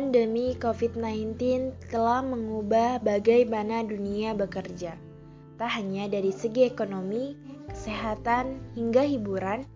Pandemi 0.00 0.56
COVID-19 0.56 1.36
telah 1.92 2.24
mengubah 2.24 3.04
bagaimana 3.04 3.84
dunia 3.84 4.32
bekerja. 4.32 4.96
Tak 5.60 5.70
hanya 5.76 6.08
dari 6.08 6.32
segi 6.32 6.64
ekonomi, 6.64 7.36
kesehatan, 7.68 8.64
hingga 8.80 9.04
hiburan, 9.04 9.68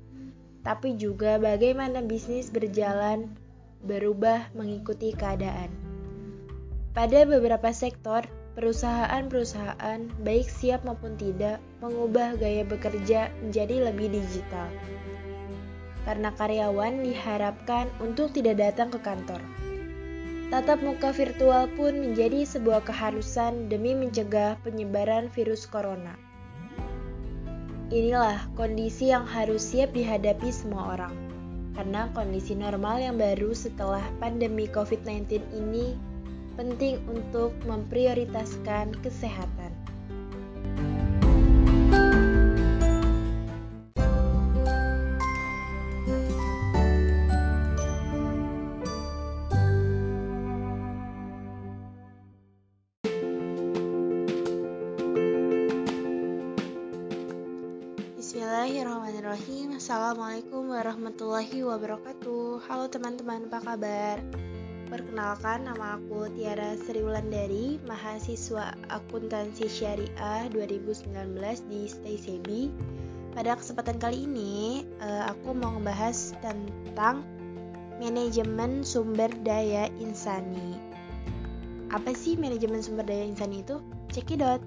tapi 0.65 0.97
juga 0.97 1.37
bagaimana 1.37 2.01
bisnis 2.01 2.49
berjalan 2.49 3.37
berubah 3.85 4.49
mengikuti 4.57 5.13
keadaan. 5.13 5.69
Pada 6.97 7.29
beberapa 7.29 7.69
sektor, 7.77 8.25
perusahaan-perusahaan, 8.57 10.09
baik 10.25 10.49
siap 10.49 10.89
maupun 10.89 11.21
tidak, 11.21 11.61
mengubah 11.85 12.41
gaya 12.41 12.65
bekerja 12.65 13.29
menjadi 13.45 13.93
lebih 13.93 14.09
digital. 14.09 14.73
Karena 16.09 16.33
karyawan 16.33 17.05
diharapkan 17.05 17.93
untuk 18.01 18.33
tidak 18.33 18.57
datang 18.57 18.89
ke 18.89 18.97
kantor. 19.05 19.45
Tatap 20.55 20.87
muka 20.87 21.11
virtual 21.11 21.67
pun 21.75 21.99
menjadi 21.99 22.47
sebuah 22.47 22.87
keharusan 22.87 23.67
demi 23.67 23.91
mencegah 23.91 24.55
penyebaran 24.63 25.27
virus 25.35 25.67
corona. 25.67 26.15
Inilah 27.91 28.39
kondisi 28.55 29.11
yang 29.11 29.27
harus 29.27 29.67
siap 29.67 29.91
dihadapi 29.91 30.55
semua 30.55 30.95
orang. 30.95 31.11
Karena 31.75 32.07
kondisi 32.15 32.55
normal 32.55 33.03
yang 33.03 33.19
baru 33.19 33.51
setelah 33.51 34.07
pandemi 34.23 34.71
COVID-19 34.71 35.43
ini 35.59 35.99
penting 36.55 37.03
untuk 37.11 37.51
memprioritaskan 37.67 38.95
kesehatan. 39.03 39.75
Warahmatullahi 61.35 61.67
wabarakatuh 61.67 62.63
Halo 62.71 62.87
teman-teman 62.87 63.51
apa 63.51 63.59
kabar? 63.59 64.23
Perkenalkan 64.87 65.67
nama 65.67 65.99
aku 65.99 66.31
Tiara 66.31 66.79
Sri 66.79 67.03
Wulandari 67.03 67.83
Mahasiswa 67.83 68.79
Akuntansi 68.87 69.67
Syariah 69.67 70.47
2019 70.55 71.11
di 71.67 71.91
Stay 71.91 72.15
Sebi 72.15 72.71
Pada 73.35 73.59
kesempatan 73.59 73.99
kali 73.99 74.31
ini 74.31 74.87
eh, 75.03 75.25
aku 75.27 75.59
mau 75.59 75.75
membahas 75.75 76.39
tentang 76.39 77.27
Manajemen 77.99 78.87
Sumber 78.87 79.35
Daya 79.43 79.91
Insani 79.99 80.79
Apa 81.91 82.15
sih 82.15 82.39
manajemen 82.39 82.79
sumber 82.79 83.11
daya 83.11 83.27
insani 83.27 83.67
itu? 83.67 83.83
Cekidot 84.15 84.63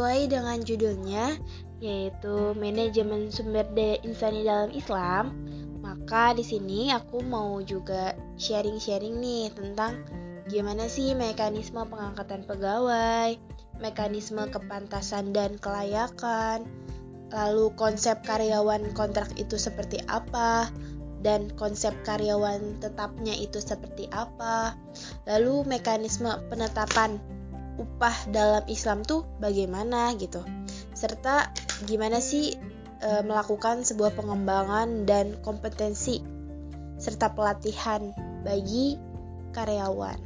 Sesuai 0.00 0.32
dengan 0.32 0.56
judulnya, 0.64 1.36
yaitu 1.76 2.56
manajemen 2.56 3.28
sumber 3.28 3.68
daya 3.76 4.00
insani 4.00 4.48
dalam 4.48 4.72
Islam, 4.72 5.44
maka 5.84 6.32
di 6.32 6.40
sini 6.40 6.88
aku 6.88 7.20
mau 7.20 7.60
juga 7.60 8.16
sharing-sharing 8.40 9.20
nih 9.20 9.52
tentang 9.52 10.00
gimana 10.48 10.88
sih 10.88 11.12
mekanisme 11.12 11.84
pengangkatan 11.84 12.48
pegawai, 12.48 13.36
mekanisme 13.76 14.40
kepantasan 14.48 15.36
dan 15.36 15.60
kelayakan, 15.60 16.64
lalu 17.28 17.68
konsep 17.76 18.24
karyawan 18.24 18.96
kontrak 18.96 19.28
itu 19.36 19.60
seperti 19.60 20.00
apa, 20.08 20.72
dan 21.20 21.52
konsep 21.60 21.92
karyawan 22.08 22.80
tetapnya 22.80 23.36
itu 23.36 23.60
seperti 23.60 24.08
apa, 24.16 24.80
lalu 25.28 25.60
mekanisme 25.68 26.32
penetapan 26.48 27.20
upah 27.80 28.28
dalam 28.28 28.64
Islam 28.68 29.00
tuh 29.00 29.24
bagaimana 29.40 30.12
gitu 30.20 30.44
serta 30.92 31.48
gimana 31.88 32.20
sih 32.20 32.52
e, 33.00 33.08
melakukan 33.24 33.80
sebuah 33.88 34.12
pengembangan 34.12 35.08
dan 35.08 35.40
kompetensi 35.40 36.20
serta 37.00 37.32
pelatihan 37.32 38.12
bagi 38.44 39.00
karyawan. 39.56 40.20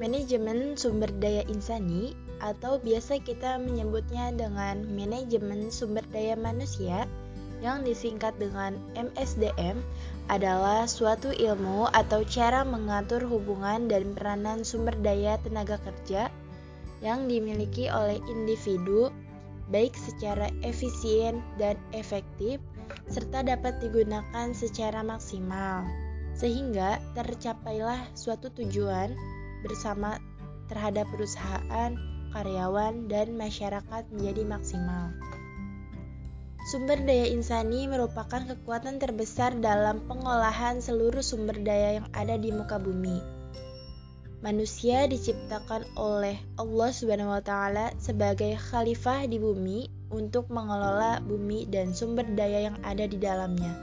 Manajemen 0.00 0.74
sumber 0.74 1.12
daya 1.22 1.46
insani 1.46 2.18
atau 2.40 2.80
biasa 2.82 3.20
kita 3.22 3.60
menyebutnya 3.62 4.32
dengan 4.34 4.82
manajemen 4.90 5.68
sumber 5.70 6.02
daya 6.10 6.34
manusia 6.34 7.06
yang 7.60 7.84
disingkat 7.84 8.36
dengan 8.40 8.76
MSDM 8.96 9.80
adalah 10.32 10.88
suatu 10.88 11.32
ilmu 11.32 11.88
atau 11.92 12.24
cara 12.24 12.64
mengatur 12.64 13.24
hubungan 13.28 13.88
dan 13.88 14.16
peranan 14.16 14.64
sumber 14.64 14.96
daya 15.00 15.36
tenaga 15.40 15.76
kerja 15.80 16.32
yang 17.00 17.28
dimiliki 17.28 17.88
oleh 17.88 18.20
individu 18.28 19.08
baik 19.70 19.94
secara 19.94 20.50
efisien 20.66 21.40
dan 21.56 21.78
efektif 21.94 22.60
serta 23.06 23.46
dapat 23.46 23.78
digunakan 23.78 24.50
secara 24.52 25.00
maksimal 25.00 25.86
sehingga 26.34 26.98
tercapailah 27.12 28.00
suatu 28.16 28.48
tujuan 28.54 29.12
bersama 29.60 30.16
terhadap 30.70 31.04
perusahaan, 31.10 31.90
karyawan, 32.30 33.10
dan 33.10 33.34
masyarakat 33.34 34.06
menjadi 34.14 34.42
maksimal. 34.46 35.10
Sumber 36.70 37.02
daya 37.02 37.26
insani 37.26 37.90
merupakan 37.90 38.46
kekuatan 38.46 39.02
terbesar 39.02 39.58
dalam 39.58 40.06
pengolahan 40.06 40.78
seluruh 40.78 41.18
sumber 41.18 41.58
daya 41.58 41.98
yang 41.98 42.06
ada 42.14 42.38
di 42.38 42.54
muka 42.54 42.78
bumi. 42.78 43.18
Manusia 44.38 45.10
diciptakan 45.10 45.82
oleh 45.98 46.38
Allah 46.54 46.90
Subhanahu 46.94 47.34
wa 47.34 47.42
taala 47.42 47.90
sebagai 47.98 48.54
khalifah 48.54 49.26
di 49.26 49.42
bumi 49.42 49.90
untuk 50.14 50.46
mengelola 50.46 51.18
bumi 51.18 51.66
dan 51.66 51.90
sumber 51.90 52.22
daya 52.38 52.70
yang 52.70 52.78
ada 52.86 53.02
di 53.02 53.18
dalamnya. 53.18 53.74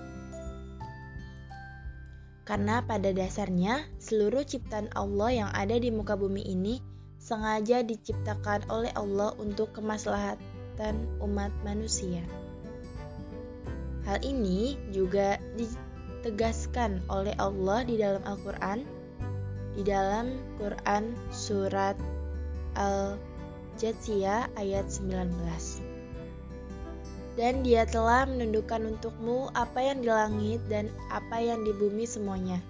Karena 2.47 2.87
pada 2.87 3.11
dasarnya 3.11 3.83
seluruh 3.99 4.47
ciptaan 4.47 4.95
Allah 4.95 5.43
yang 5.43 5.51
ada 5.51 5.75
di 5.75 5.91
muka 5.91 6.15
bumi 6.15 6.39
ini 6.39 6.79
sengaja 7.19 7.83
diciptakan 7.83 8.71
oleh 8.71 8.95
Allah 8.95 9.35
untuk 9.35 9.75
kemaslahatan 9.75 10.95
umat 11.19 11.51
manusia. 11.67 12.23
Hal 14.07 14.23
ini 14.23 14.79
juga 14.95 15.35
ditegaskan 15.59 17.03
oleh 17.11 17.35
Allah 17.43 17.83
di 17.83 17.99
dalam 17.99 18.23
Al-Quran, 18.23 18.87
di 19.75 19.83
dalam 19.83 20.39
Quran 20.55 21.11
Surat 21.27 21.99
Al-Jathiyah 22.79 24.47
ayat 24.55 24.87
19. 24.87 25.27
Dan 27.35 27.67
dia 27.67 27.83
telah 27.83 28.23
menundukkan 28.25 28.95
untukmu 28.95 29.51
apa 29.59 29.83
yang 29.83 29.99
di 29.99 30.09
langit 30.09 30.63
dan 30.71 30.87
apa 31.11 31.43
yang 31.43 31.67
di 31.67 31.75
bumi 31.75 32.07
semuanya, 32.07 32.63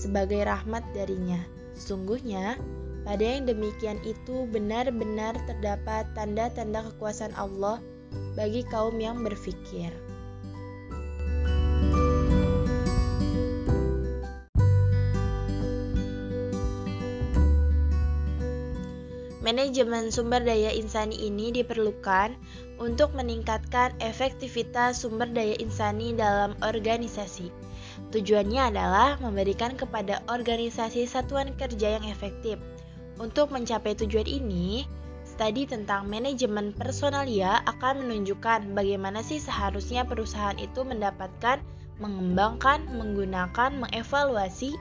sebagai 0.00 0.48
rahmat 0.48 0.82
darinya. 0.96 1.44
Sesungguhnya, 1.76 2.56
pada 3.04 3.20
yang 3.20 3.44
demikian 3.44 4.00
itu 4.00 4.48
benar-benar 4.48 5.36
terdapat 5.44 6.08
tanda-tanda 6.16 6.88
kekuasaan 6.88 7.36
Allah 7.36 7.84
bagi 8.32 8.64
kaum 8.72 8.96
yang 8.96 9.20
berfikir. 9.20 9.92
Manajemen 19.50 20.14
sumber 20.14 20.46
daya 20.46 20.70
insani 20.70 21.26
ini 21.26 21.50
diperlukan 21.50 22.38
untuk 22.78 23.10
meningkatkan 23.18 23.90
efektivitas 23.98 25.02
sumber 25.02 25.26
daya 25.26 25.58
insani 25.58 26.14
dalam 26.14 26.54
organisasi. 26.62 27.50
Tujuannya 28.14 28.70
adalah 28.70 29.18
memberikan 29.18 29.74
kepada 29.74 30.22
organisasi 30.30 31.02
satuan 31.02 31.50
kerja 31.58 31.98
yang 31.98 32.06
efektif. 32.06 32.62
Untuk 33.18 33.50
mencapai 33.50 33.98
tujuan 33.98 34.30
ini, 34.30 34.86
studi 35.26 35.66
tentang 35.66 36.06
manajemen 36.06 36.70
personalia 36.70 37.58
akan 37.66 38.06
menunjukkan 38.06 38.70
bagaimana 38.70 39.18
sih 39.18 39.42
seharusnya 39.42 40.06
perusahaan 40.06 40.62
itu 40.62 40.86
mendapatkan, 40.86 41.58
mengembangkan, 41.98 42.86
menggunakan, 42.86 43.82
mengevaluasi, 43.82 44.78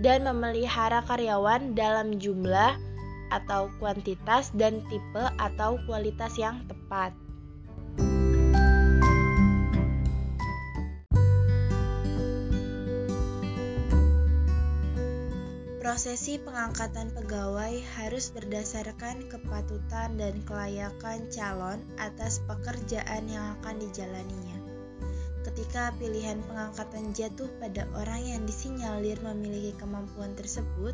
dan 0.00 0.24
memelihara 0.24 1.04
karyawan 1.04 1.76
dalam 1.76 2.16
jumlah 2.16 2.87
atau 3.28 3.72
kuantitas 3.80 4.52
dan 4.56 4.84
tipe 4.88 5.24
atau 5.36 5.80
kualitas 5.84 6.36
yang 6.36 6.64
tepat. 6.68 7.12
Prosesi 15.88 16.36
pengangkatan 16.36 17.16
pegawai 17.16 17.80
harus 17.96 18.28
berdasarkan 18.30 19.24
kepatutan 19.32 20.20
dan 20.20 20.36
kelayakan 20.44 21.26
calon 21.32 21.80
atas 21.96 22.44
pekerjaan 22.44 23.24
yang 23.26 23.56
akan 23.58 23.80
dijalaninya. 23.80 24.58
Ketika 25.48 25.96
pilihan 25.96 26.44
pengangkatan 26.44 27.16
jatuh 27.16 27.48
pada 27.56 27.88
orang 27.96 28.20
yang 28.20 28.44
disinyalir 28.44 29.16
memiliki 29.24 29.72
kemampuan 29.80 30.36
tersebut, 30.36 30.92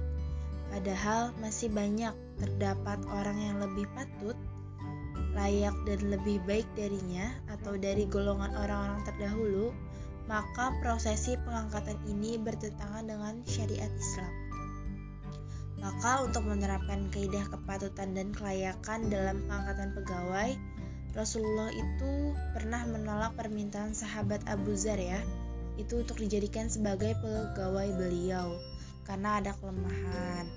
padahal 0.75 1.31
masih 1.39 1.71
banyak 1.71 2.11
terdapat 2.43 2.99
orang 3.07 3.39
yang 3.39 3.63
lebih 3.63 3.87
patut, 3.95 4.35
layak, 5.39 5.75
dan 5.87 6.03
lebih 6.11 6.43
baik 6.51 6.67
darinya, 6.75 7.31
atau 7.47 7.79
dari 7.79 8.11
golongan 8.11 8.51
orang-orang 8.59 9.07
terdahulu, 9.07 9.71
maka 10.27 10.75
prosesi 10.83 11.39
pengangkatan 11.47 11.95
ini 12.11 12.43
bertentangan 12.43 13.07
dengan 13.07 13.35
syariat 13.47 13.93
Islam. 13.95 14.35
Maka 15.79 16.27
untuk 16.27 16.43
menerapkan 16.43 17.07
kaidah 17.15 17.47
kepatutan 17.55 18.19
dan 18.19 18.35
kelayakan 18.35 19.07
dalam 19.07 19.47
pengangkatan 19.47 19.95
pegawai, 19.95 20.51
Rasulullah 21.15 21.71
itu 21.71 22.35
pernah 22.51 22.83
menolak 22.91 23.39
permintaan 23.39 23.95
sahabat 23.95 24.43
Abu 24.51 24.75
Zar 24.75 24.99
ya, 24.99 25.23
itu 25.79 26.03
untuk 26.03 26.19
dijadikan 26.19 26.67
sebagai 26.67 27.15
pegawai 27.23 27.95
beliau 27.95 28.74
karena 29.05 29.41
ada 29.41 29.53
kelemahan. 29.61 30.49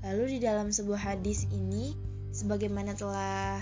Lalu 0.00 0.38
di 0.38 0.38
dalam 0.40 0.72
sebuah 0.72 1.14
hadis 1.14 1.44
ini 1.52 1.92
sebagaimana 2.32 2.96
telah 2.96 3.60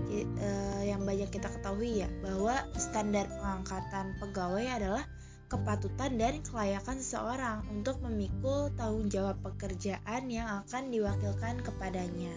uh, 0.00 0.82
yang 0.82 1.04
banyak 1.04 1.28
kita 1.28 1.50
ketahui 1.50 2.02
ya 2.02 2.08
bahwa 2.22 2.56
standar 2.78 3.28
pengangkatan 3.28 4.16
pegawai 4.22 4.66
adalah 4.80 5.04
kepatutan 5.52 6.16
dan 6.16 6.40
kelayakan 6.42 6.98
seseorang 6.98 7.62
untuk 7.70 8.00
memikul 8.00 8.72
tanggung 8.74 9.06
jawab 9.12 9.38
pekerjaan 9.44 10.26
yang 10.32 10.64
akan 10.64 10.90
diwakilkan 10.90 11.60
kepadanya. 11.62 12.34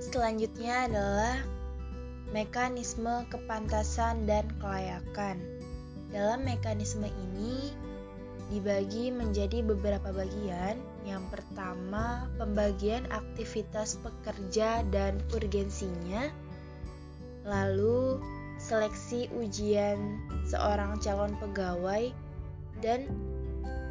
Selanjutnya 0.00 0.88
adalah 0.88 1.53
mekanisme 2.34 3.22
kepantasan 3.30 4.26
dan 4.26 4.50
kelayakan. 4.58 5.38
Dalam 6.10 6.42
mekanisme 6.42 7.06
ini, 7.06 7.70
dibagi 8.50 9.14
menjadi 9.14 9.62
beberapa 9.62 10.10
bagian. 10.10 10.74
Yang 11.06 11.24
pertama, 11.30 12.26
pembagian 12.34 13.06
aktivitas 13.14 14.02
pekerja 14.02 14.82
dan 14.90 15.22
urgensinya. 15.30 16.26
Lalu, 17.46 18.18
seleksi 18.58 19.30
ujian 19.38 20.18
seorang 20.50 20.98
calon 20.98 21.38
pegawai 21.38 22.10
dan 22.82 23.06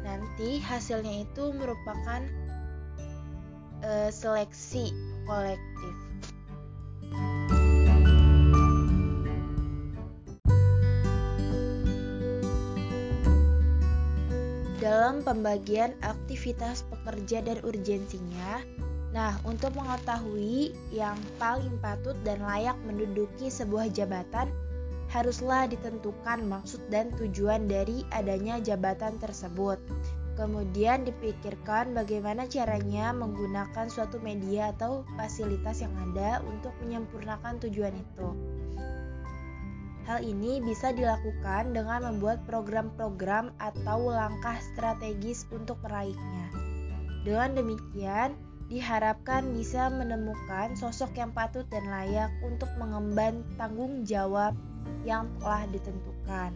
nanti 0.04 0.60
hasilnya 0.60 1.24
itu 1.24 1.54
merupakan 1.56 2.28
uh, 3.80 4.10
seleksi 4.12 4.92
kolektif. 5.24 6.03
Dalam 14.84 15.24
pembagian 15.24 15.96
aktivitas 16.04 16.84
pekerja 16.92 17.40
dan 17.40 17.56
urgensinya. 17.64 18.60
Nah, 19.16 19.32
untuk 19.48 19.72
mengetahui 19.72 20.76
yang 20.92 21.16
paling 21.40 21.80
patut 21.80 22.12
dan 22.20 22.44
layak 22.44 22.76
menduduki 22.84 23.48
sebuah 23.48 23.88
jabatan, 23.96 24.52
haruslah 25.08 25.64
ditentukan 25.72 26.44
maksud 26.44 26.84
dan 26.92 27.08
tujuan 27.16 27.64
dari 27.64 28.04
adanya 28.12 28.60
jabatan 28.60 29.16
tersebut. 29.16 29.80
Kemudian 30.34 31.06
dipikirkan 31.06 31.94
bagaimana 31.94 32.44
caranya 32.50 33.14
menggunakan 33.14 33.86
suatu 33.86 34.18
media 34.20 34.74
atau 34.74 35.06
fasilitas 35.14 35.80
yang 35.80 35.94
ada 36.10 36.42
untuk 36.44 36.74
menyempurnakan 36.82 37.62
tujuan 37.62 37.94
itu. 37.94 38.28
Hal 40.04 40.20
ini 40.20 40.60
bisa 40.60 40.92
dilakukan 40.92 41.72
dengan 41.72 42.12
membuat 42.12 42.44
program-program 42.44 43.56
atau 43.56 44.12
langkah 44.12 44.60
strategis 44.76 45.48
untuk 45.48 45.80
meraihnya. 45.80 46.52
Dengan 47.24 47.56
demikian, 47.56 48.36
diharapkan 48.68 49.56
bisa 49.56 49.88
menemukan 49.88 50.76
sosok 50.76 51.16
yang 51.16 51.32
patut 51.32 51.64
dan 51.72 51.88
layak 51.88 52.28
untuk 52.44 52.68
mengemban 52.76 53.40
tanggung 53.56 54.04
jawab 54.04 54.52
yang 55.08 55.28
telah 55.40 55.64
ditentukan. 55.72 56.52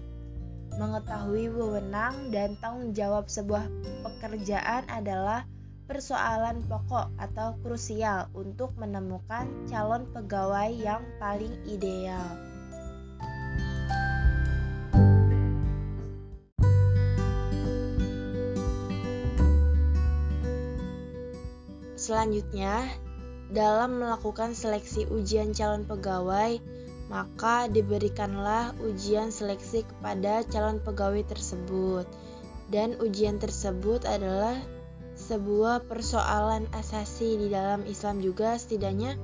Mengetahui 0.77 1.49
wewenang 1.49 2.29
dan 2.29 2.53
tanggung 2.61 2.93
jawab 2.93 3.33
sebuah 3.33 3.65
pekerjaan 4.05 4.85
adalah 4.93 5.49
persoalan 5.89 6.61
pokok 6.69 7.09
atau 7.17 7.57
krusial 7.65 8.29
untuk 8.37 8.77
menemukan 8.77 9.49
calon 9.65 10.05
pegawai 10.13 10.69
yang 10.69 11.01
paling 11.17 11.57
ideal. 11.65 12.58
Selanjutnya, 22.09 22.89
dalam 23.53 24.01
melakukan 24.01 24.57
seleksi 24.57 25.05
ujian 25.13 25.53
calon 25.53 25.85
pegawai, 25.85 26.57
maka 27.13 27.69
diberikanlah 27.69 28.73
ujian 28.81 29.29
seleksi 29.29 29.85
kepada 29.85 30.41
calon 30.49 30.81
pegawai 30.81 31.21
tersebut. 31.29 32.09
Dan 32.73 32.97
ujian 33.05 33.37
tersebut 33.37 34.09
adalah 34.09 34.57
sebuah 35.21 35.85
persoalan 35.85 36.65
asasi 36.73 37.45
di 37.45 37.53
dalam 37.53 37.85
Islam 37.85 38.25
juga 38.25 38.57
setidaknya 38.57 39.21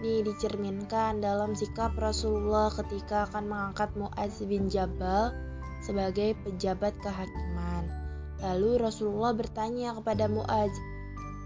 ini 0.00 0.24
dicerminkan 0.24 1.20
dalam 1.20 1.52
sikap 1.52 1.92
Rasulullah 2.00 2.72
ketika 2.72 3.28
akan 3.28 3.44
mengangkat 3.44 3.92
Muaz 3.92 4.40
bin 4.40 4.72
Jabal 4.72 5.36
sebagai 5.84 6.32
pejabat 6.48 6.96
kehakiman. 7.04 7.92
Lalu 8.40 8.80
Rasulullah 8.80 9.36
bertanya 9.36 9.92
kepada 10.00 10.32
Muaz, 10.32 10.72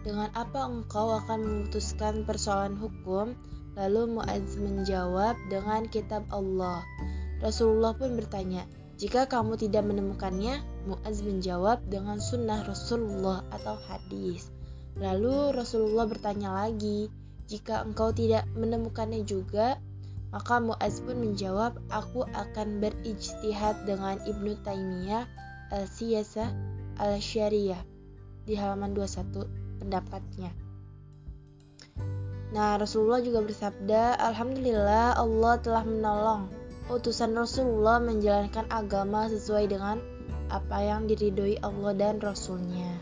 dengan 0.07 0.31
apa 0.39 0.71
engkau 0.71 1.19
akan 1.19 1.43
memutuskan 1.43 2.23
persoalan 2.23 2.79
hukum? 2.79 3.35
Lalu 3.75 4.15
Mu'adz 4.15 4.55
menjawab 4.63 5.35
dengan 5.51 5.91
kitab 5.91 6.23
Allah. 6.31 6.87
Rasulullah 7.43 7.93
pun 7.99 8.15
bertanya, 8.15 8.65
jika 8.97 9.27
kamu 9.27 9.59
tidak 9.59 9.83
menemukannya, 9.83 10.63
Mu'adz 10.87 11.27
menjawab 11.27 11.83
dengan 11.91 12.23
sunnah 12.23 12.63
Rasulullah 12.65 13.43
atau 13.51 13.75
hadis. 13.91 14.49
Lalu 14.97 15.53
Rasulullah 15.53 16.09
bertanya 16.09 16.55
lagi, 16.55 17.11
jika 17.51 17.83
engkau 17.85 18.15
tidak 18.15 18.47
menemukannya 18.55 19.27
juga, 19.27 19.77
maka 20.31 20.63
Mu'adz 20.63 21.03
pun 21.03 21.19
menjawab, 21.19 21.77
aku 21.91 22.25
akan 22.31 22.79
berijtihad 22.79 23.85
dengan 23.85 24.23
Ibnu 24.23 24.55
Taimiyah 24.63 25.27
al-Siyasah 25.75 26.55
al-Syariah 26.97 27.83
di 28.47 28.55
halaman 28.55 28.95
21 28.95 29.66
pendapatnya. 29.79 30.51
Nah, 32.55 32.81
Rasulullah 32.81 33.21
juga 33.21 33.43
bersabda, 33.43 34.17
Alhamdulillah 34.17 35.19
Allah 35.19 35.55
telah 35.61 35.85
menolong 35.85 36.67
utusan 36.87 37.35
Rasulullah 37.35 37.99
menjalankan 37.99 38.71
agama 38.71 39.27
sesuai 39.27 39.67
dengan 39.67 39.99
apa 40.47 40.79
yang 40.79 41.11
diridhoi 41.11 41.59
Allah 41.59 41.93
dan 41.99 42.23
Rasulnya. 42.23 42.95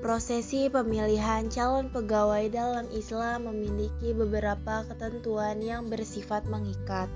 Prosesi 0.00 0.72
pemilihan 0.72 1.52
calon 1.52 1.92
pegawai 1.92 2.48
dalam 2.48 2.88
Islam 2.96 3.52
memiliki 3.52 4.16
beberapa 4.16 4.88
ketentuan 4.88 5.60
yang 5.60 5.92
bersifat 5.92 6.48
mengikat. 6.48 7.12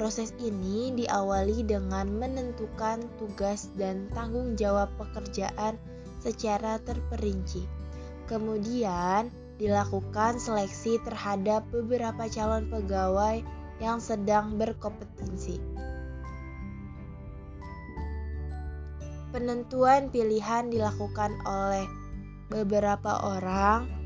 Proses 0.00 0.32
ini 0.40 0.96
diawali 0.96 1.60
dengan 1.60 2.08
menentukan 2.16 3.04
tugas 3.20 3.68
dan 3.76 4.08
tanggung 4.16 4.56
jawab 4.56 4.88
pekerjaan 4.96 5.76
secara 6.24 6.80
terperinci. 6.80 7.68
Kemudian 8.24 9.28
dilakukan 9.60 10.40
seleksi 10.40 10.96
terhadap 11.04 11.68
beberapa 11.68 12.32
calon 12.32 12.72
pegawai 12.72 13.44
yang 13.76 14.00
sedang 14.00 14.56
berkompetensi. 14.56 15.60
Penentuan 19.36 20.08
pilihan 20.08 20.72
dilakukan 20.72 21.36
oleh 21.44 21.84
beberapa 22.48 23.20
orang 23.20 23.99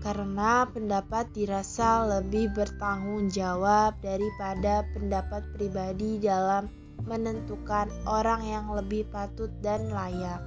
karena 0.00 0.64
pendapat 0.68 1.28
dirasa 1.36 2.08
lebih 2.08 2.52
bertanggung 2.56 3.28
jawab 3.28 3.96
daripada 4.00 4.84
pendapat 4.96 5.44
pribadi 5.52 6.16
dalam 6.16 6.72
menentukan 7.04 7.88
orang 8.08 8.44
yang 8.44 8.66
lebih 8.72 9.08
patut 9.12 9.48
dan 9.60 9.92
layak. 9.92 10.40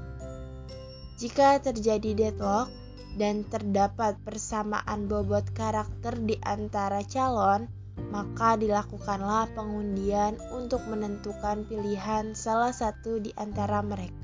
Jika 1.22 1.62
terjadi 1.62 2.18
deadlock 2.18 2.70
dan 3.18 3.46
terdapat 3.46 4.18
persamaan 4.26 5.06
bobot 5.06 5.46
karakter 5.54 6.18
di 6.18 6.38
antara 6.42 7.06
calon, 7.06 7.70
maka 8.10 8.58
dilakukanlah 8.58 9.54
pengundian 9.54 10.38
untuk 10.50 10.82
menentukan 10.90 11.66
pilihan 11.70 12.34
salah 12.34 12.74
satu 12.74 13.22
di 13.22 13.30
antara 13.38 13.86
mereka. 13.86 14.23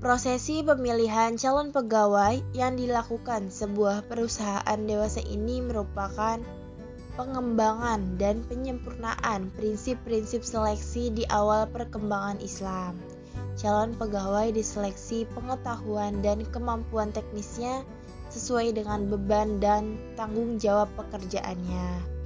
Prosesi 0.00 0.64
pemilihan 0.64 1.36
calon 1.36 1.76
pegawai 1.76 2.40
yang 2.56 2.80
dilakukan 2.80 3.52
sebuah 3.52 4.08
perusahaan 4.08 4.80
dewasa 4.80 5.20
ini 5.20 5.60
merupakan 5.60 6.40
pengembangan 7.20 8.16
dan 8.16 8.40
penyempurnaan 8.48 9.52
prinsip-prinsip 9.60 10.40
seleksi 10.40 11.12
di 11.12 11.28
awal 11.28 11.68
perkembangan 11.68 12.40
Islam. 12.40 12.96
Calon 13.60 13.92
pegawai 13.92 14.48
diseleksi 14.56 15.28
pengetahuan 15.36 16.24
dan 16.24 16.48
kemampuan 16.48 17.12
teknisnya 17.12 17.84
sesuai 18.32 18.72
dengan 18.72 19.04
beban 19.04 19.60
dan 19.60 20.00
tanggung 20.16 20.56
jawab 20.56 20.88
pekerjaannya. 20.96 22.19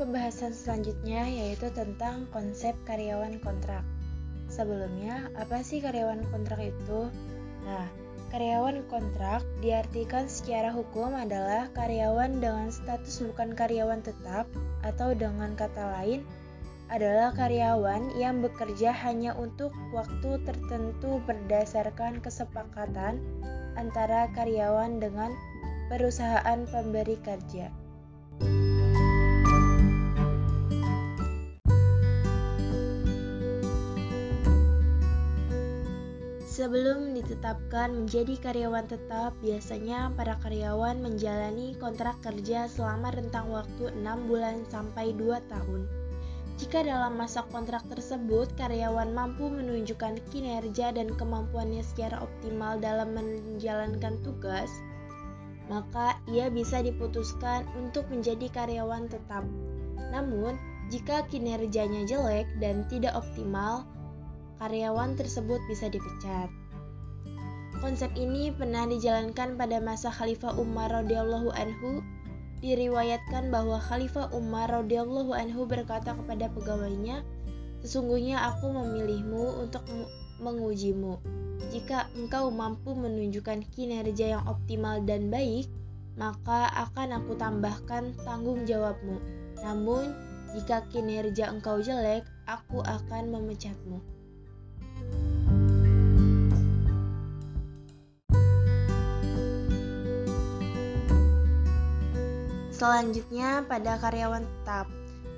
Pembahasan 0.00 0.56
selanjutnya 0.56 1.28
yaitu 1.28 1.68
tentang 1.76 2.24
konsep 2.32 2.72
karyawan 2.88 3.36
kontrak. 3.44 3.84
Sebelumnya, 4.48 5.28
apa 5.36 5.60
sih 5.60 5.84
karyawan 5.84 6.24
kontrak 6.32 6.56
itu? 6.56 7.12
Nah, 7.68 7.84
karyawan 8.32 8.88
kontrak 8.88 9.44
diartikan 9.60 10.24
secara 10.24 10.72
hukum 10.72 11.12
adalah 11.12 11.68
karyawan 11.76 12.40
dengan 12.40 12.72
status 12.72 13.20
bukan 13.28 13.52
karyawan 13.52 14.00
tetap 14.00 14.48
atau 14.80 15.12
dengan 15.12 15.52
kata 15.52 16.00
lain 16.00 16.24
adalah 16.88 17.30
karyawan 17.36 18.16
yang 18.16 18.40
bekerja 18.40 18.96
hanya 18.96 19.36
untuk 19.36 19.70
waktu 19.92 20.40
tertentu 20.48 21.20
berdasarkan 21.28 22.24
kesepakatan 22.24 23.20
antara 23.76 24.32
karyawan 24.32 24.98
dengan 24.98 25.30
perusahaan 25.92 26.66
pemberi 26.72 27.20
kerja. 27.20 27.70
Sebelum 36.60 37.16
ditetapkan 37.16 38.04
menjadi 38.04 38.36
karyawan 38.36 38.84
tetap, 38.84 39.32
biasanya 39.40 40.12
para 40.12 40.36
karyawan 40.44 41.00
menjalani 41.00 41.72
kontrak 41.80 42.20
kerja 42.20 42.68
selama 42.68 43.16
rentang 43.16 43.48
waktu 43.48 43.88
6 43.96 44.28
bulan 44.28 44.60
sampai 44.68 45.16
2 45.16 45.40
tahun. 45.48 45.88
Jika 46.60 46.84
dalam 46.84 47.16
masa 47.16 47.48
kontrak 47.48 47.80
tersebut 47.88 48.52
karyawan 48.60 49.08
mampu 49.08 49.48
menunjukkan 49.48 50.20
kinerja 50.28 50.92
dan 50.92 51.08
kemampuannya 51.16 51.80
secara 51.80 52.20
optimal 52.20 52.76
dalam 52.76 53.16
menjalankan 53.16 54.20
tugas, 54.20 54.68
maka 55.72 56.20
ia 56.28 56.52
bisa 56.52 56.84
diputuskan 56.84 57.64
untuk 57.72 58.04
menjadi 58.12 58.52
karyawan 58.52 59.08
tetap. 59.08 59.48
Namun, 60.12 60.60
jika 60.92 61.24
kinerjanya 61.32 62.04
jelek 62.04 62.44
dan 62.60 62.84
tidak 62.92 63.16
optimal, 63.16 63.88
karyawan 64.60 65.16
tersebut 65.16 65.58
bisa 65.72 65.88
dipecat. 65.88 66.52
Konsep 67.80 68.12
ini 68.12 68.52
pernah 68.52 68.84
dijalankan 68.84 69.56
pada 69.56 69.80
masa 69.80 70.12
Khalifah 70.12 70.52
Umar 70.60 70.92
radhiyallahu 70.92 71.48
anhu. 71.56 72.04
Diriwayatkan 72.60 73.48
bahwa 73.48 73.80
Khalifah 73.80 74.36
Umar 74.36 74.68
radhiyallahu 74.68 75.32
anhu 75.32 75.64
berkata 75.64 76.12
kepada 76.12 76.52
pegawainya, 76.52 77.24
"Sesungguhnya 77.80 78.36
aku 78.52 78.68
memilihmu 78.68 79.64
untuk 79.64 79.80
mengujimu. 80.44 81.16
Jika 81.72 82.12
engkau 82.12 82.52
mampu 82.52 82.92
menunjukkan 82.92 83.64
kinerja 83.72 84.36
yang 84.36 84.44
optimal 84.44 85.00
dan 85.08 85.32
baik, 85.32 85.72
maka 86.20 86.68
akan 86.84 87.16
aku 87.16 87.32
tambahkan 87.40 88.12
tanggung 88.28 88.68
jawabmu. 88.68 89.24
Namun, 89.64 90.12
jika 90.52 90.84
kinerja 90.92 91.48
engkau 91.48 91.80
jelek, 91.80 92.28
aku 92.44 92.84
akan 92.84 93.32
memecatmu." 93.32 94.19
Selanjutnya, 102.80 103.60
pada 103.68 104.00
karyawan 104.00 104.40
tetap, 104.40 104.88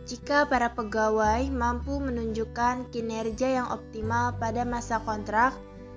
jika 0.07 0.47
para 0.47 0.71
pegawai 0.71 1.43
mampu 1.51 1.99
menunjukkan 1.99 2.87
kinerja 2.95 3.59
yang 3.59 3.67
optimal 3.67 4.39
pada 4.39 4.63
masa 4.63 5.03
kontrak, 5.03 5.51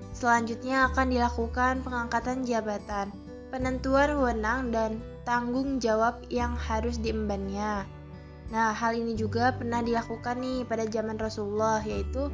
selanjutnya 0.09 0.89
akan 0.89 1.13
dilakukan 1.13 1.85
pengangkatan 1.85 2.49
jabatan, 2.49 3.13
penentuan 3.53 4.17
wewenang, 4.17 4.73
dan 4.73 4.97
tanggung 5.21 5.77
jawab 5.77 6.17
yang 6.33 6.57
harus 6.57 6.97
diembannya. 6.97 7.85
Nah, 8.49 8.73
hal 8.73 8.97
ini 8.97 9.13
juga 9.13 9.53
pernah 9.53 9.85
dilakukan 9.85 10.41
nih 10.41 10.65
pada 10.65 10.89
zaman 10.89 11.21
Rasulullah, 11.21 11.77
yaitu 11.85 12.25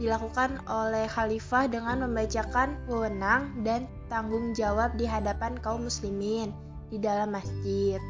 dilakukan 0.00 0.64
oleh 0.72 1.04
khalifah 1.12 1.68
dengan 1.68 2.08
membacakan 2.08 2.80
wewenang 2.88 3.60
dan 3.60 3.84
tanggung 4.08 4.56
jawab 4.56 4.96
di 4.96 5.04
hadapan 5.04 5.52
kaum 5.60 5.84
muslimin 5.84 6.48
di 6.88 6.96
dalam 6.96 7.28
masjid 7.36 8.00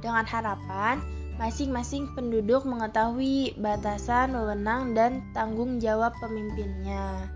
dengan 0.00 0.26
harapan 0.26 0.98
masing-masing 1.38 2.10
penduduk 2.18 2.66
mengetahui 2.66 3.54
batasan, 3.62 4.34
wewenang, 4.34 4.90
dan 4.92 5.22
tanggung 5.30 5.78
jawab 5.78 6.10
pemimpinnya. 6.18 7.30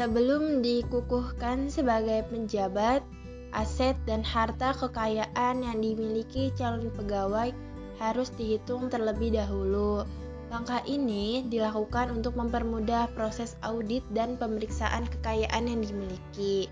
Sebelum 0.00 0.64
dikukuhkan 0.64 1.68
sebagai 1.68 2.24
penjabat, 2.32 3.04
aset 3.52 3.92
dan 4.08 4.24
harta 4.24 4.72
kekayaan 4.72 5.60
yang 5.60 5.78
dimiliki 5.84 6.48
calon 6.56 6.88
pegawai 6.96 7.52
harus 8.00 8.32
dihitung 8.40 8.88
terlebih 8.88 9.36
dahulu 9.36 10.08
Langkah 10.50 10.82
ini 10.82 11.46
dilakukan 11.46 12.10
untuk 12.10 12.34
mempermudah 12.34 13.14
proses 13.14 13.54
audit 13.62 14.02
dan 14.10 14.34
pemeriksaan 14.34 15.06
kekayaan 15.06 15.70
yang 15.70 15.80
dimiliki. 15.86 16.66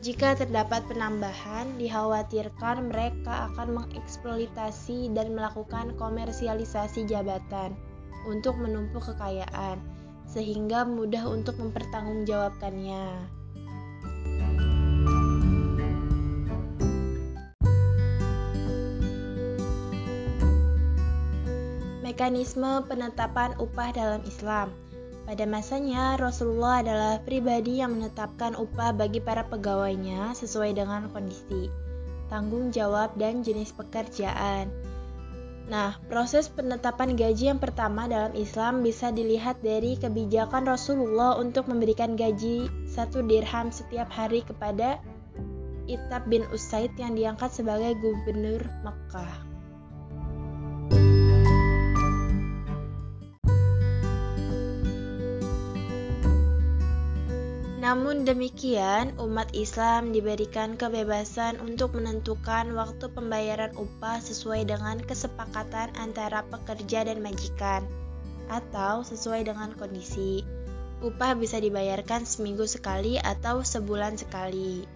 Jika 0.00 0.32
terdapat 0.32 0.88
penambahan, 0.88 1.76
dikhawatirkan 1.76 2.88
mereka 2.88 3.52
akan 3.52 3.76
mengeksploitasi 3.76 5.12
dan 5.12 5.36
melakukan 5.36 5.92
komersialisasi 6.00 7.04
jabatan 7.04 7.76
untuk 8.24 8.56
menumpuk 8.56 9.12
kekayaan, 9.12 9.76
sehingga 10.24 10.88
mudah 10.88 11.28
untuk 11.28 11.60
mempertanggungjawabkannya. 11.60 13.39
Mekanisme 22.20 22.84
penetapan 22.84 23.56
upah 23.56 23.96
dalam 23.96 24.20
Islam 24.28 24.68
pada 25.24 25.48
masanya, 25.48 26.20
Rasulullah 26.20 26.84
adalah 26.84 27.16
pribadi 27.24 27.80
yang 27.80 27.96
menetapkan 27.96 28.60
upah 28.60 28.92
bagi 28.92 29.24
para 29.24 29.48
pegawainya 29.48 30.36
sesuai 30.36 30.76
dengan 30.76 31.08
kondisi, 31.16 31.72
tanggung 32.28 32.76
jawab, 32.76 33.16
dan 33.16 33.40
jenis 33.40 33.72
pekerjaan. 33.72 34.68
Nah, 35.72 35.96
proses 36.12 36.52
penetapan 36.52 37.16
gaji 37.16 37.56
yang 37.56 37.60
pertama 37.62 38.04
dalam 38.04 38.36
Islam 38.36 38.84
bisa 38.84 39.08
dilihat 39.08 39.64
dari 39.64 39.96
kebijakan 39.96 40.68
Rasulullah 40.68 41.40
untuk 41.40 41.72
memberikan 41.72 42.20
gaji 42.20 42.68
satu 42.84 43.24
dirham 43.24 43.72
setiap 43.72 44.12
hari 44.12 44.44
kepada 44.44 45.00
Itab 45.88 46.28
bin 46.28 46.44
Usaid 46.52 46.92
yang 47.00 47.16
diangkat 47.16 47.48
sebagai 47.48 47.96
gubernur 47.96 48.60
Mekah. 48.84 49.49
Namun 57.90 58.22
demikian, 58.22 59.18
umat 59.18 59.50
Islam 59.50 60.14
diberikan 60.14 60.78
kebebasan 60.78 61.58
untuk 61.58 61.98
menentukan 61.98 62.70
waktu 62.78 63.10
pembayaran 63.10 63.74
upah 63.74 64.22
sesuai 64.22 64.62
dengan 64.70 65.02
kesepakatan 65.02 65.90
antara 65.98 66.46
pekerja 66.46 67.02
dan 67.02 67.18
majikan, 67.18 67.82
atau 68.46 69.02
sesuai 69.02 69.42
dengan 69.42 69.74
kondisi. 69.74 70.46
Upah 71.02 71.34
bisa 71.34 71.58
dibayarkan 71.58 72.30
seminggu 72.30 72.70
sekali 72.70 73.18
atau 73.18 73.66
sebulan 73.66 74.22
sekali. 74.22 74.86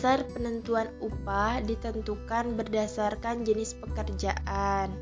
Dasar 0.00 0.24
penentuan 0.32 0.88
upah 1.04 1.60
ditentukan 1.60 2.56
berdasarkan 2.56 3.44
jenis 3.44 3.76
pekerjaan. 3.76 4.96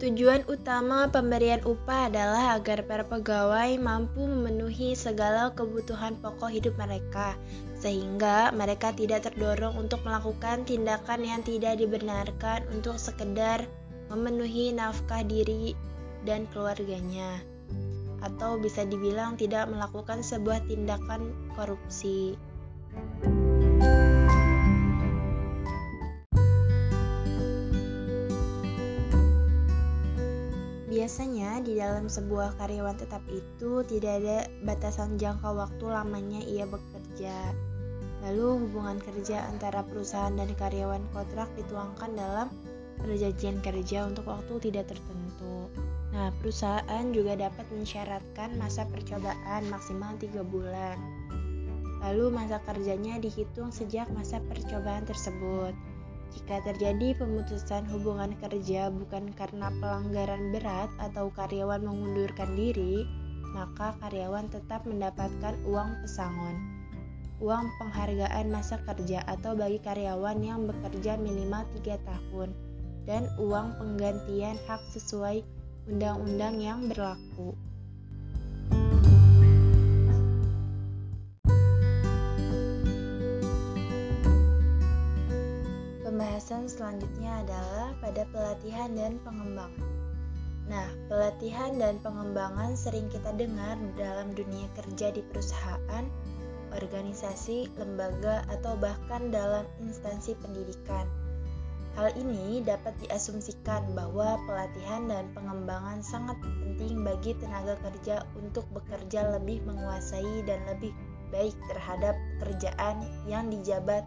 Tujuan 0.00 0.48
utama 0.48 1.12
pemberian 1.12 1.60
upah 1.68 2.08
adalah 2.08 2.56
agar 2.56 2.80
para 2.88 3.04
pegawai 3.04 3.76
mampu 3.76 4.24
memenuhi 4.24 4.96
segala 4.96 5.52
kebutuhan 5.52 6.16
pokok 6.24 6.56
hidup 6.56 6.72
mereka, 6.80 7.36
sehingga 7.76 8.48
mereka 8.56 8.96
tidak 8.96 9.28
terdorong 9.28 9.76
untuk 9.76 10.00
melakukan 10.08 10.64
tindakan 10.64 11.20
yang 11.20 11.44
tidak 11.44 11.76
dibenarkan 11.76 12.64
untuk 12.72 12.96
sekedar 12.96 13.68
memenuhi 14.12 14.70
nafkah 14.70 15.26
diri 15.26 15.74
dan 16.22 16.46
keluarganya, 16.50 17.42
atau 18.22 18.58
bisa 18.58 18.82
dibilang 18.86 19.38
tidak 19.38 19.70
melakukan 19.70 20.22
sebuah 20.22 20.62
tindakan 20.66 21.34
korupsi. 21.54 22.34
Biasanya 30.86 31.60
di 31.60 31.76
dalam 31.76 32.08
sebuah 32.08 32.56
karyawan 32.56 32.96
tetap 32.96 33.20
itu 33.28 33.84
tidak 33.84 34.12
ada 34.24 34.48
batasan 34.64 35.20
jangka 35.20 35.54
waktu 35.54 35.84
lamanya 35.86 36.40
ia 36.40 36.64
bekerja. 36.64 37.52
Lalu 38.24 38.64
hubungan 38.64 38.98
kerja 38.98 39.44
antara 39.46 39.84
perusahaan 39.84 40.32
dan 40.34 40.50
karyawan 40.56 41.04
kontrak 41.12 41.52
dituangkan 41.54 42.16
dalam 42.16 42.48
perjanjian 42.98 43.60
kerja 43.60 44.08
untuk 44.08 44.28
waktu 44.28 44.70
tidak 44.70 44.90
tertentu. 44.90 45.68
Nah, 46.16 46.32
perusahaan 46.40 47.04
juga 47.12 47.36
dapat 47.36 47.68
mensyaratkan 47.68 48.56
masa 48.56 48.88
percobaan 48.88 49.68
maksimal 49.68 50.16
3 50.16 50.40
bulan. 50.48 50.96
Lalu 52.00 52.32
masa 52.32 52.56
kerjanya 52.64 53.20
dihitung 53.20 53.68
sejak 53.68 54.08
masa 54.16 54.40
percobaan 54.48 55.04
tersebut. 55.04 55.76
Jika 56.32 56.60
terjadi 56.64 57.16
pemutusan 57.20 57.88
hubungan 57.92 58.32
kerja 58.40 58.92
bukan 58.92 59.32
karena 59.36 59.72
pelanggaran 59.80 60.52
berat 60.52 60.88
atau 61.00 61.32
karyawan 61.32 61.84
mengundurkan 61.84 62.52
diri, 62.56 63.04
maka 63.56 63.96
karyawan 64.04 64.48
tetap 64.52 64.84
mendapatkan 64.84 65.56
uang 65.64 66.00
pesangon, 66.04 66.56
uang 67.40 67.64
penghargaan 67.80 68.52
masa 68.52 68.76
kerja 68.84 69.24
atau 69.24 69.56
bagi 69.56 69.80
karyawan 69.80 70.40
yang 70.44 70.64
bekerja 70.68 71.16
minimal 71.16 71.64
3 71.80 71.96
tahun 72.04 72.65
dan 73.06 73.30
uang 73.38 73.78
penggantian 73.78 74.58
hak 74.66 74.82
sesuai 74.90 75.46
undang-undang 75.86 76.58
yang 76.58 76.90
berlaku. 76.90 77.54
Pembahasan 86.02 86.66
selanjutnya 86.66 87.46
adalah 87.46 87.94
pada 88.02 88.26
pelatihan 88.34 88.90
dan 88.98 89.22
pengembangan. 89.22 89.86
Nah, 90.66 90.90
pelatihan 91.06 91.78
dan 91.78 92.02
pengembangan 92.02 92.74
sering 92.74 93.06
kita 93.06 93.30
dengar 93.38 93.78
dalam 93.94 94.34
dunia 94.34 94.66
kerja 94.74 95.14
di 95.14 95.22
perusahaan, 95.22 96.04
organisasi, 96.74 97.70
lembaga, 97.78 98.42
atau 98.50 98.74
bahkan 98.74 99.30
dalam 99.30 99.62
instansi 99.78 100.34
pendidikan. 100.42 101.06
Hal 101.96 102.12
ini 102.12 102.60
dapat 102.60 102.92
diasumsikan 103.00 103.96
bahwa 103.96 104.36
pelatihan 104.44 105.08
dan 105.08 105.32
pengembangan 105.32 106.04
sangat 106.04 106.36
penting 106.44 107.00
bagi 107.00 107.32
tenaga 107.40 107.72
kerja 107.80 108.20
untuk 108.36 108.68
bekerja 108.76 109.32
lebih 109.40 109.64
menguasai 109.64 110.44
dan 110.44 110.60
lebih 110.68 110.92
baik 111.32 111.56
terhadap 111.72 112.12
pekerjaan 112.36 113.00
yang 113.24 113.48
dijabat 113.48 114.04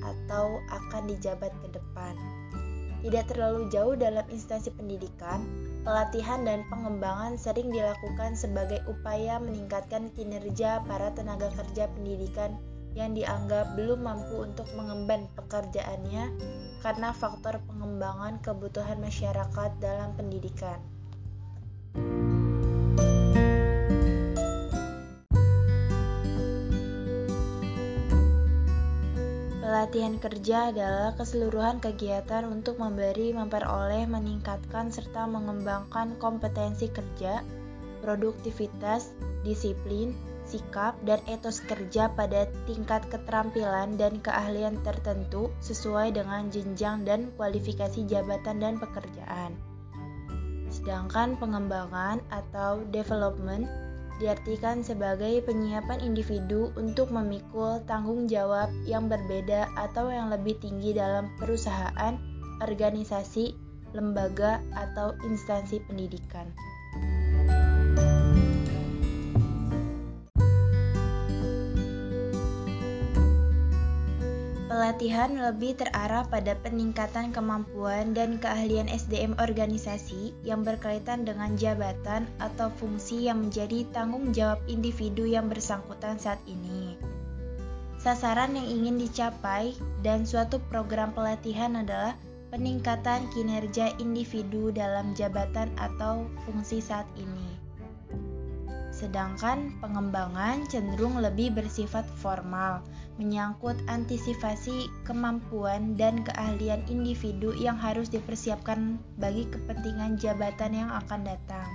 atau 0.00 0.56
akan 0.72 1.04
dijabat 1.12 1.52
ke 1.60 1.68
depan. 1.76 2.16
Tidak 3.04 3.24
terlalu 3.28 3.68
jauh 3.68 3.92
dalam 3.92 4.24
instansi 4.32 4.72
pendidikan, 4.72 5.44
pelatihan 5.84 6.48
dan 6.48 6.64
pengembangan 6.72 7.36
sering 7.36 7.68
dilakukan 7.76 8.32
sebagai 8.32 8.80
upaya 8.88 9.36
meningkatkan 9.36 10.08
kinerja 10.16 10.80
para 10.88 11.12
tenaga 11.12 11.52
kerja 11.60 11.92
pendidikan 11.92 12.56
yang 12.96 13.12
dianggap 13.12 13.76
belum 13.76 14.08
mampu 14.08 14.48
untuk 14.48 14.64
mengemban 14.72 15.28
pekerjaannya 15.36 16.32
karena 16.80 17.12
faktor 17.12 17.60
pengembangan 17.68 18.40
kebutuhan 18.40 18.96
masyarakat 19.04 19.70
dalam 19.78 20.16
pendidikan. 20.16 20.80
Pelatihan 29.60 30.16
kerja 30.16 30.72
adalah 30.72 31.12
keseluruhan 31.20 31.84
kegiatan 31.84 32.48
untuk 32.48 32.80
memberi, 32.80 33.36
memperoleh, 33.36 34.08
meningkatkan, 34.08 34.88
serta 34.88 35.28
mengembangkan 35.28 36.16
kompetensi 36.16 36.88
kerja, 36.88 37.44
produktivitas, 38.00 39.12
disiplin, 39.44 40.16
sikap, 40.46 40.94
dan 41.02 41.18
etos 41.26 41.60
kerja 41.66 42.08
pada 42.14 42.46
tingkat 42.64 43.04
keterampilan 43.10 43.98
dan 43.98 44.22
keahlian 44.22 44.78
tertentu 44.86 45.50
sesuai 45.60 46.14
dengan 46.14 46.48
jenjang 46.48 47.02
dan 47.02 47.34
kualifikasi 47.34 48.06
jabatan 48.06 48.62
dan 48.62 48.74
pekerjaan. 48.78 49.58
Sedangkan 50.70 51.34
pengembangan 51.36 52.22
atau 52.30 52.86
development 52.94 53.66
diartikan 54.16 54.80
sebagai 54.80 55.44
penyiapan 55.44 56.00
individu 56.00 56.72
untuk 56.80 57.12
memikul 57.12 57.84
tanggung 57.84 58.24
jawab 58.24 58.72
yang 58.88 59.12
berbeda 59.12 59.68
atau 59.76 60.08
yang 60.08 60.32
lebih 60.32 60.56
tinggi 60.56 60.96
dalam 60.96 61.28
perusahaan, 61.36 62.16
organisasi, 62.64 63.52
lembaga, 63.92 64.64
atau 64.72 65.12
instansi 65.24 65.84
pendidikan. 65.84 66.48
Pelatihan 74.76 75.32
lebih 75.32 75.72
terarah 75.80 76.28
pada 76.28 76.52
peningkatan 76.60 77.32
kemampuan 77.32 78.12
dan 78.12 78.36
keahlian 78.36 78.92
SDM 78.92 79.32
organisasi 79.40 80.36
yang 80.44 80.68
berkaitan 80.68 81.24
dengan 81.24 81.56
jabatan 81.56 82.28
atau 82.36 82.68
fungsi 82.76 83.24
yang 83.24 83.48
menjadi 83.48 83.88
tanggung 83.96 84.36
jawab 84.36 84.60
individu 84.68 85.24
yang 85.24 85.48
bersangkutan 85.48 86.20
saat 86.20 86.36
ini. 86.44 86.92
Sasaran 87.96 88.52
yang 88.52 88.68
ingin 88.68 89.00
dicapai 89.00 89.72
dan 90.04 90.28
suatu 90.28 90.60
program 90.68 91.16
pelatihan 91.16 91.80
adalah 91.80 92.12
peningkatan 92.52 93.32
kinerja 93.32 93.96
individu 93.96 94.68
dalam 94.76 95.16
jabatan 95.16 95.72
atau 95.80 96.28
fungsi 96.44 96.84
saat 96.84 97.08
ini. 97.16 97.48
Sedangkan 98.92 99.72
pengembangan 99.80 100.68
cenderung 100.68 101.16
lebih 101.16 101.56
bersifat 101.56 102.04
formal 102.20 102.84
menyangkut 103.16 103.76
antisipasi 103.88 104.92
kemampuan 105.08 105.96
dan 105.96 106.20
keahlian 106.24 106.84
individu 106.88 107.56
yang 107.56 107.76
harus 107.80 108.12
dipersiapkan 108.12 109.00
bagi 109.16 109.48
kepentingan 109.48 110.20
jabatan 110.20 110.72
yang 110.72 110.90
akan 110.92 111.24
datang. 111.24 111.68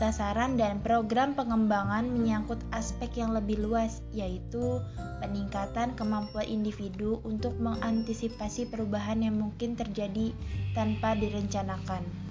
Sasaran 0.00 0.56
dan 0.56 0.80
program 0.80 1.36
pengembangan 1.36 2.08
menyangkut 2.08 2.56
aspek 2.72 3.20
yang 3.20 3.36
lebih 3.36 3.60
luas, 3.60 4.00
yaitu 4.16 4.80
peningkatan 5.20 5.92
kemampuan 5.92 6.48
individu 6.48 7.20
untuk 7.20 7.52
mengantisipasi 7.60 8.72
perubahan 8.72 9.20
yang 9.20 9.36
mungkin 9.36 9.76
terjadi 9.76 10.32
tanpa 10.72 11.12
direncanakan. 11.20 12.29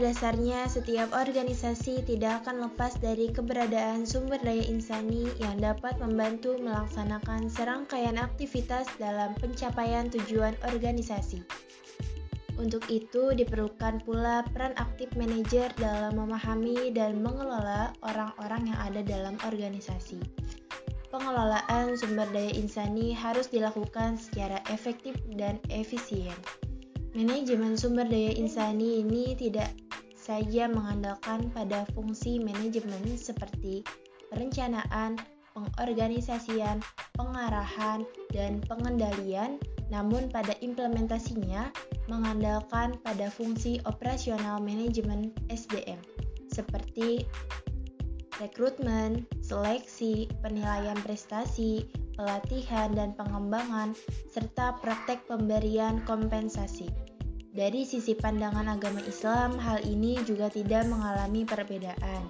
Dasarnya, 0.00 0.64
setiap 0.66 1.12
organisasi 1.12 2.00
tidak 2.08 2.42
akan 2.42 2.64
lepas 2.64 2.96
dari 2.96 3.28
keberadaan 3.28 4.08
sumber 4.08 4.40
daya 4.40 4.64
insani 4.64 5.28
yang 5.36 5.60
dapat 5.60 6.00
membantu 6.00 6.56
melaksanakan 6.56 7.52
serangkaian 7.52 8.16
aktivitas 8.16 8.88
dalam 8.96 9.36
pencapaian 9.36 10.08
tujuan 10.08 10.56
organisasi. 10.64 11.44
Untuk 12.56 12.88
itu, 12.88 13.36
diperlukan 13.36 14.00
pula 14.04 14.44
peran 14.52 14.72
aktif 14.80 15.12
manajer 15.16 15.72
dalam 15.76 16.16
memahami 16.16 16.92
dan 16.92 17.20
mengelola 17.20 17.92
orang-orang 18.00 18.72
yang 18.72 18.80
ada 18.80 19.00
dalam 19.04 19.36
organisasi. 19.44 20.20
Pengelolaan 21.12 22.00
sumber 22.00 22.28
daya 22.32 22.52
insani 22.56 23.12
harus 23.12 23.52
dilakukan 23.52 24.16
secara 24.16 24.60
efektif 24.72 25.16
dan 25.36 25.60
efisien. 25.68 26.36
Manajemen 27.10 27.74
sumber 27.74 28.06
daya 28.06 28.30
insani 28.38 29.02
ini 29.02 29.34
tidak 29.34 29.74
saja 30.20 30.68
mengandalkan 30.68 31.48
pada 31.56 31.88
fungsi 31.96 32.36
manajemen 32.36 33.16
seperti 33.16 33.80
perencanaan, 34.28 35.16
pengorganisasian, 35.56 36.84
pengarahan, 37.16 38.04
dan 38.30 38.60
pengendalian, 38.68 39.56
namun 39.88 40.28
pada 40.28 40.52
implementasinya 40.60 41.72
mengandalkan 42.06 43.00
pada 43.00 43.32
fungsi 43.32 43.80
operasional 43.88 44.60
manajemen 44.60 45.32
SDM 45.48 45.98
seperti 46.50 47.24
rekrutmen, 48.42 49.28
seleksi, 49.44 50.26
penilaian 50.40 50.96
prestasi, 51.04 51.86
pelatihan 52.16 52.90
dan 52.96 53.12
pengembangan, 53.14 53.92
serta 54.32 54.80
praktek 54.80 55.24
pemberian 55.28 56.00
kompensasi. 56.08 56.88
Dari 57.50 57.82
sisi 57.82 58.14
pandangan 58.14 58.70
agama 58.70 59.02
Islam, 59.02 59.58
hal 59.58 59.82
ini 59.82 60.22
juga 60.22 60.46
tidak 60.46 60.86
mengalami 60.86 61.42
perbedaan. 61.42 62.22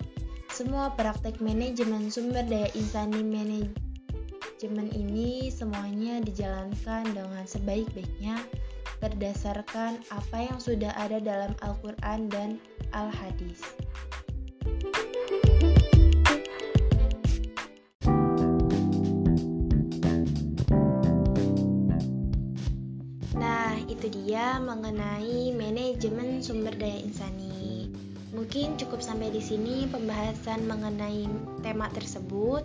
Semua 0.49 0.97
praktek 0.97 1.45
manajemen 1.45 2.09
sumber 2.09 2.41
daya 2.49 2.73
insani 2.73 3.21
manajemen 3.21 4.89
ini 4.97 5.53
semuanya 5.53 6.25
dijalankan 6.25 7.05
dengan 7.13 7.45
sebaik-baiknya 7.45 8.41
berdasarkan 9.05 10.01
apa 10.09 10.39
yang 10.41 10.57
sudah 10.57 10.93
ada 10.97 11.21
dalam 11.21 11.53
Al-Quran 11.61 12.33
dan 12.33 12.57
Al-Hadis. 12.97 13.61
Dia 24.41 24.57
mengenai 24.57 25.53
manajemen 25.53 26.41
sumber 26.41 26.73
daya 26.73 27.05
insani. 27.05 27.93
Mungkin 28.33 28.81
cukup 28.81 29.05
sampai 29.05 29.29
di 29.29 29.37
sini 29.37 29.85
pembahasan 29.85 30.65
mengenai 30.65 31.29
tema 31.61 31.93
tersebut. 31.93 32.65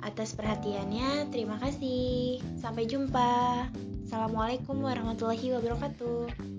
Atas 0.00 0.32
perhatiannya, 0.32 1.28
terima 1.28 1.60
kasih. 1.60 2.40
Sampai 2.56 2.88
jumpa. 2.88 3.68
Assalamualaikum 4.08 4.80
warahmatullahi 4.80 5.60
wabarakatuh. 5.60 6.55